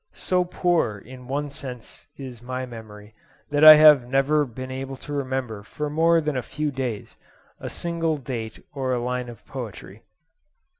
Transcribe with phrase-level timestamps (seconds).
[0.17, 3.13] So poor in one sense is my memory,
[3.51, 7.17] that I have never been able to remember for more than a few days
[7.59, 10.01] a single date or a line of poetry.